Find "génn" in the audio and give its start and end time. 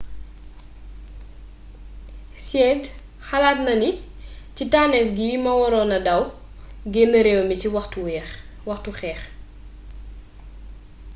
6.93-7.13